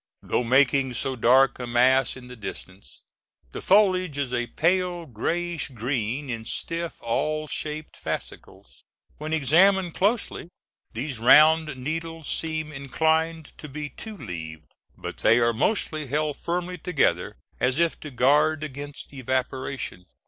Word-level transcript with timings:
Though 0.23 0.43
making 0.43 0.95
so 0.95 1.15
dark 1.15 1.59
a 1.59 1.67
mass 1.67 2.17
in 2.17 2.27
the 2.27 2.35
distance, 2.35 3.03
the 3.51 3.61
foliage 3.61 4.17
is 4.17 4.33
a 4.33 4.47
pale 4.47 5.05
grayish 5.05 5.67
green, 5.69 6.27
in 6.27 6.43
stiff, 6.43 6.95
awl 7.01 7.47
shaped 7.47 7.95
fascicles. 7.95 8.83
When 9.19 9.31
examined 9.31 9.93
closely 9.93 10.49
these 10.91 11.19
round 11.19 11.77
needles 11.77 12.27
seem 12.29 12.71
inclined 12.71 13.51
to 13.59 13.69
be 13.69 13.89
two 13.89 14.17
leaved, 14.17 14.73
but 14.97 15.17
they 15.17 15.37
are 15.39 15.53
mostly 15.53 16.07
held 16.07 16.37
firmly 16.37 16.79
together, 16.79 17.35
as 17.59 17.77
if 17.77 17.99
to 17.99 18.09
guard 18.09 18.63
against 18.63 19.13
evaporation. 19.13 20.07